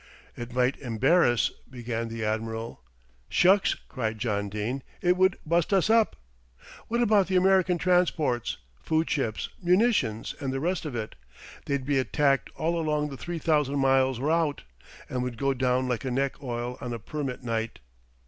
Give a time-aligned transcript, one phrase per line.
[0.35, 2.81] "It might embarrass" began the Admiral.
[3.29, 6.15] "Shucks!" cried John Dene, "it would bust us up.
[6.87, 11.13] What about the American transports, food ships, munitions and the rest of it.
[11.67, 14.63] They'd be attacked all along the three thousand miles route,
[15.07, 17.77] and would go down like neck oil on a permit night.